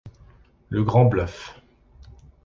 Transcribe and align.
Le 0.69 0.81
Grand 0.83 1.05
Bluff. 1.07 1.61